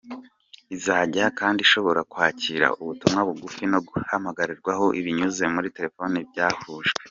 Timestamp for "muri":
5.53-5.67